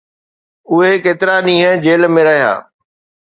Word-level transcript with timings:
اهي 0.71 0.93
ڪيترا 1.03 1.35
ڏينهن 1.45 1.75
جيل 1.87 2.09
۾ 2.15 2.25
رهيا 2.29 2.51